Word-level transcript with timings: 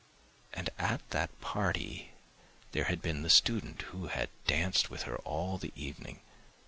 and 0.51 0.71
at 0.79 1.07
that 1.11 1.29
party 1.41 2.09
there 2.71 2.85
had 2.85 3.03
been 3.03 3.21
the 3.21 3.29
student 3.29 3.83
who 3.93 4.07
had 4.07 4.29
danced 4.47 4.89
with 4.89 5.03
her 5.03 5.17
all 5.17 5.59
the 5.59 5.71
evening. 5.75 6.21